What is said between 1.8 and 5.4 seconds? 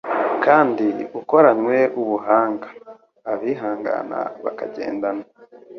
ubuhanga. Abihangana bakagendana